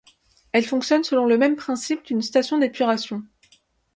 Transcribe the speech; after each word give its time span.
Elle 0.51 0.65
fonctionne 0.65 1.03
selon 1.03 1.27
le 1.27 1.37
même 1.37 1.55
principe 1.55 2.01
qu'une 2.01 2.23
station 2.23 2.57
d’épuration. 2.57 3.21